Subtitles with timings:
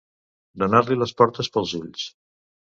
[0.63, 2.09] Donar-li les portes pels ulls.